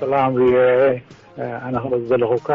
ኣሳላም 0.00 0.32
ሪኦኤ 0.40 0.80
ኣነ 1.64 1.72
ክመዚ 1.84 2.02
ዘለኹካ 2.10 2.48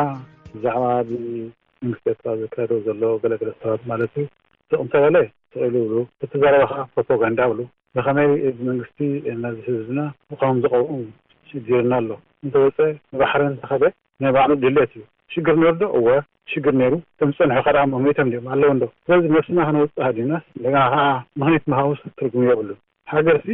ብዛዕባ 0.53 0.83
ብመንግስቲ 1.07 2.05
ኤርትራ 2.11 2.31
ዘካደ 2.41 2.71
ዘሎ 2.85 3.01
ገለገለ 3.23 3.51
ሰባት 3.61 3.81
ማለት 3.91 4.13
እዩ 4.19 4.25
ጥቕንተበለ 4.69 5.17
ስኢሉ 5.53 5.75
ብሉ 5.89 5.97
እተዘረበከ 6.27 6.73
ፕሮፓጋንዳ 6.93 7.39
ብሉ 7.51 7.59
ብኸመይ 7.97 8.25
መንግስቲ 8.69 8.99
ናዝህብና 9.43 9.99
ከም 10.39 10.57
ዝቐብኡም 10.63 11.03
ሽዲርና 11.51 11.91
ኣሎ 12.03 12.09
እንተወፀ 12.45 12.79
ንባሕሪን 13.13 13.53
ተኸደ 13.61 13.83
ናባኑ 14.25 14.49
ድሌት 14.63 14.91
እዩ 14.97 15.03
ሽግር 15.35 15.55
ነይሩ 15.61 15.73
ዶ 15.83 15.91
እወ 16.01 16.07
ሽግር 16.53 16.73
ነይሩ 16.81 16.93
ከም 17.19 17.29
ዝፀንሑ 17.37 17.59
ከደ 17.69 17.77
ምክኒቶም 17.93 18.31
ዲኦም 18.33 18.49
ኣለውንዶ 18.55 18.83
በዚ 19.11 19.23
መፍስና 19.35 19.59
ክንውፅእ 19.69 20.03
ኣዲናስ 20.09 20.43
እንደና 20.57 20.77
ከዓ 20.95 21.05
ምኽኒት 21.41 21.65
መሃውስ 21.73 22.01
ትርጉም 22.17 22.47
የብሉን 22.49 22.81
ሓገርሲ 23.13 23.47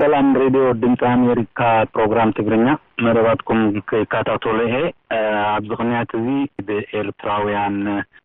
ሰላም 0.00 0.26
ሬድዮ 0.44 0.64
ድምፂ 0.80 1.02
ኣሜሪካ 1.16 1.60
ፕሮግራም 1.92 2.30
ትግርኛ 2.38 2.66
መደባትኩም 3.04 3.60
ክካታተሎ 3.92 4.56
እሄ 4.68 4.74
ኣብዚ 5.52 5.70
ክንያት 5.80 6.10
እዚ 6.18 6.26
ብኤርትራውያን 6.68 7.78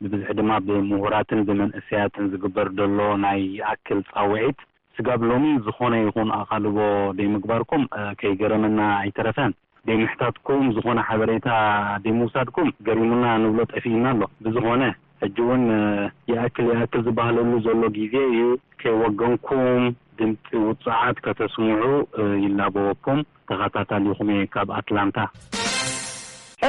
ብብዙሕ 0.04 0.30
ድማ 0.40 0.50
ብምሁራትን 0.68 1.46
ብመንእሰያትን 1.50 2.28
ዝግበር 2.34 2.70
ዘሎ 2.80 3.00
ናይ 3.28 3.42
ኣክል 3.74 4.02
ፃዊዒት 4.12 4.60
ስጋብ 4.98 5.22
ሎሚ 5.30 5.46
ዝኾነ 5.66 5.94
ይኹን 6.04 6.30
ኣቓልቦ 6.40 6.78
ደይ 7.18 7.28
ምግባርኩም 7.36 7.84
ከይገረመና 8.20 8.80
ኣይተረፈን 9.04 9.52
ደይ 9.88 9.96
ምሕታትኩም 10.02 10.66
ዝኾነ 10.76 11.00
ሓበሬታ 11.08 11.50
ደይ 12.04 12.14
ምውሳድኩም 12.18 12.68
ገሪሙና 12.88 13.24
ንብሎ 13.44 13.60
ጠፊኢና 13.74 14.06
ኣሎ 14.16 14.22
ብዝኾነ 14.46 14.84
ሕጂ 15.24 15.38
እውን 15.46 15.64
የኣክል 16.32 16.68
የኣክል 16.72 17.02
ዝበህለሉ 17.08 17.52
ዘሎ 17.68 17.82
ግዜ 17.98 18.16
እዩ 18.34 18.44
ከይወገንኩም 18.82 19.82
ድምፂ 20.20 20.48
ውፅዓት 20.70 21.18
ከተስምዑ 21.28 21.84
ይላበቦኩም 22.46 23.22
ተኸታታሊኹም 23.52 24.30
እ 24.36 24.40
ካብ 24.56 24.70
ኣትላንታ 24.80 25.18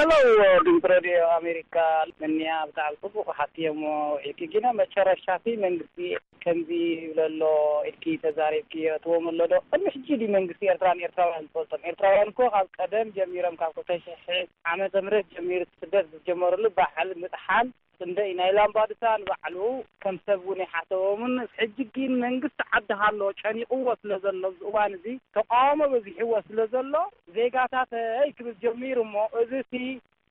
አው 0.03 0.55
ድምቲ 0.67 0.85
ረድዮ 0.93 1.17
ኣሜሪካ 1.37 1.75
መንያ 2.23 2.47
ብጣዕሚ 2.69 2.95
ትቡ 3.03 3.27
ሓትዮሞ 3.39 3.83
ዒልኪ 4.25 4.41
ግና 4.55 4.67
መቸረሻቲ 4.79 5.47
መንግስቲ 5.65 5.99
ከምዚ 6.45 6.71
ይብለ 7.03 7.19
ሎ 7.41 7.51
እልኪ 7.89 8.05
ተዛሪብክ 8.25 8.73
ትዎምኣሎዶ 9.05 9.55
እምሕጂ 9.79 10.09
መንግስቲ 10.37 10.63
ኤርትራ 10.73 10.89
ኤርትራውያን 11.09 11.47
ዝፈልቶም 11.51 11.85
ኤርትራውያን 11.91 12.33
እኮ 12.33 12.41
ካብ 12.55 12.69
ቀደም 12.79 13.13
ጀሚሮም 13.19 13.59
ካብ 13.61 13.73
ክተሸሕ 13.79 14.41
ዓመትምህረት 14.73 15.29
ጀሚሩ 15.37 15.63
ስደት 15.85 16.11
ጀመሩሉ 16.31 16.65
ባዕል 16.81 17.13
ምጥሓል 17.23 17.69
እንደ 18.07 18.21
ኢ 18.31 18.33
ናይ 18.39 18.51
ላምባድታን 18.57 19.21
ባዕሉ 19.29 19.57
ከምሰብ 20.03 20.39
እውን 20.47 20.61
ይ 20.63 20.67
ሓተቦምንሕጅግን 20.75 22.13
መንግስቲ 22.25 22.65
ዓዲሃሎ 22.79 23.21
ጨኒቁዎ 23.41 23.87
ስለ 24.01 24.11
ዘሎ 24.25 24.43
እዝእዋን 24.53 24.95
እዙ 24.99 25.05
ተቃወሞ 25.37 25.81
በዚሒዎ 25.93 26.31
ስለ 26.49 26.59
ዘሎ 26.75 26.95
ዜጋታት 27.37 27.93
ይ 28.29 28.33
ክብል 28.39 28.55
ጀሚሩ 28.65 28.97
ሞ 29.13 29.27
እዚ 29.43 29.53
ቲ 29.75 29.83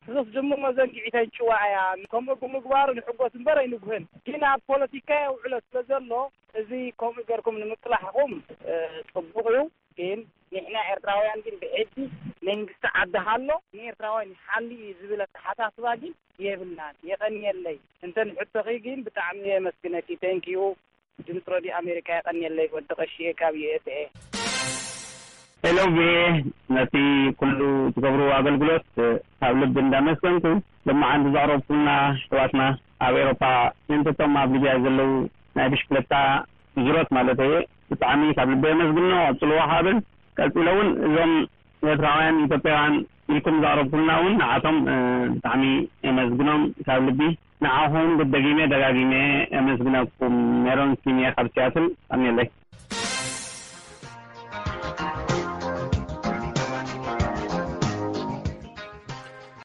ህስ 0.09 0.27
ድሙ 0.35 0.51
መዘንጊዒተን 0.65 1.27
ጭዋዕእያ 1.37 1.81
ከምኡ 2.11 2.39
ምግባሩ 2.55 2.87
ንሕጎት 2.99 3.33
እምበረ 3.39 3.57
ይንጉህን 3.65 4.05
ግናብ 4.27 4.59
ፖለቲካያ 4.71 5.25
ውዕሎት 5.35 5.63
ስለ 5.69 5.79
ዘሎ 5.91 6.11
እዚ 6.61 6.71
ከምኡ 7.01 7.23
ገርኩም 7.31 7.59
ንምቅላሕኩም 7.63 8.31
ጥቡቅኡ 9.13 9.45
ን 10.17 10.21
ንሕና 10.55 10.77
ኤርትራውያን 10.93 11.41
ግን 11.45 11.53
ብዕዚ 11.61 11.91
መንግስቲ 12.47 12.85
ዓዲ 13.01 13.13
ሃሎ 13.27 13.47
ንኤርትራውያን 13.75 14.31
ሓል 14.47 14.65
እዩ 14.77 14.87
ዝብለተሓሳስባ 15.01 15.85
ግን 16.01 16.11
የብልና 16.45 16.81
የቐኒየለይ 17.09 17.77
እንተ 18.05 18.17
ንሕቶኺ 18.29 18.65
ግን 18.85 18.99
ብጣዕሚ 19.05 19.41
የመስግነቲ 19.51 20.09
ቴንኪዩ 20.23 20.59
ድምፂ 21.29 21.45
ረድዩ 21.53 21.71
ኣሜሪካ 21.81 22.09
የቀኒየለይ 22.19 22.67
ወዲቀሽ 22.75 23.15
ካብ 23.41 23.55
ዩ 23.61 23.65
አ 23.71 23.97
ሄሎው 25.65 25.89
ነቲ 26.75 26.93
ኩሉ 27.39 27.59
ዝገብርዎ 27.95 28.29
ኣገልግሎት 28.41 28.85
ካብ 29.41 29.55
ልቢ 29.61 29.75
እንዳመስገንኩ 29.87 30.45
ድማዓንቲ 30.89 31.27
ዘዕረብ 31.35 31.61
ኩና 31.69 31.87
ሰዋትና 32.29 32.61
ኣብ 33.07 33.15
ኤሮፓ 33.25 33.43
ምንተቶም 33.89 34.33
ኣብ 34.43 34.49
ሊብያ 34.55 34.71
ዘለዉ 34.85 35.11
ናይ 35.59 35.67
ብሽፍለታ 35.73 36.13
ዙሮት 36.85 37.11
ማለትየ 37.19 37.53
ብጣዕሚ 37.91 38.23
ካብ 38.39 38.49
ልቢ 38.53 38.65
የመስግኖ 38.75 39.11
ኣፅልዋካብን 39.29 39.99
ኣፅሎእውን 40.45 40.87
እዞም 41.07 41.33
ቤትራውያን 41.85 42.37
ኢትዮጵያውያን 42.45 42.95
ኢልኩም 43.33 43.57
ዘቅረብ 43.63 43.87
ኩልና 43.91 44.11
እውን 44.21 44.33
ንዓቶም 44.41 44.77
ብጣዕሚ 45.35 45.63
ኣመስግኖም 46.11 46.63
ካብ 46.87 47.03
ልቢ 47.07 47.21
ንዓኹም 47.65 48.09
ብደጊሜ 48.19 48.59
ደጋጊሜ 48.73 49.13
ኣመስግነኩም 49.61 50.35
ሜሮን 50.65 50.93
ቲም 51.05 51.19
ካብ 51.37 51.49
ትያትል 51.55 51.87
ከሚለይ 52.09 52.49